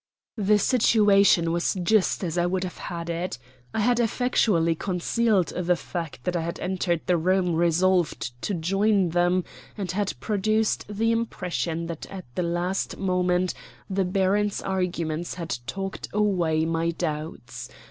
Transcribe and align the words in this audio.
The 0.39 0.57
situation 0.57 1.51
was 1.51 1.75
just 1.83 2.23
as 2.23 2.35
I 2.35 2.47
would 2.47 2.63
have 2.63 2.79
had 2.79 3.07
it. 3.07 3.37
I 3.71 3.81
had 3.81 3.99
effectually 3.99 4.73
concealed 4.73 5.49
the 5.49 5.75
fact 5.75 6.23
that 6.23 6.35
I 6.35 6.41
had 6.41 6.59
entered 6.59 7.01
the 7.05 7.17
room 7.17 7.53
resolved 7.53 8.31
to 8.41 8.55
join 8.55 9.09
them, 9.09 9.43
and 9.77 9.91
had 9.91 10.15
produced 10.19 10.85
the 10.89 11.11
impression 11.11 11.85
that 11.85 12.07
at 12.07 12.25
the 12.33 12.41
last 12.41 12.97
moment 12.97 13.53
the 13.91 14.03
baron's 14.03 14.59
arguments 14.59 15.35
had 15.35 15.59
talked 15.67 16.09
away 16.13 16.65
my 16.65 16.89
doubts. 16.89 17.69